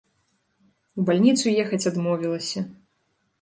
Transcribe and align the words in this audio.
У 1.01 1.05
бальніцу 1.09 1.45
ехаць 1.65 1.81
адмовілася. 1.93 2.65